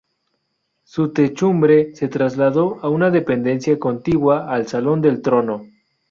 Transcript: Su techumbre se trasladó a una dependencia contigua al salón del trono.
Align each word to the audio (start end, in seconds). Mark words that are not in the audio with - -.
Su 0.83 1.09
techumbre 1.13 1.93
se 1.95 2.07
trasladó 2.07 2.79
a 2.81 2.89
una 2.89 3.11
dependencia 3.11 3.77
contigua 3.77 4.49
al 4.51 4.67
salón 4.67 4.99
del 4.99 5.21
trono. 5.21 5.67